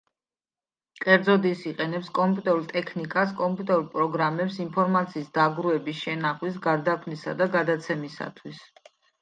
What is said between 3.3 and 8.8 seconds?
კომპიუტერულ პროგრამებს ინფორმაციის დაგროვების, შენახვის, გარდაქმნისა და გადაცემისათვის.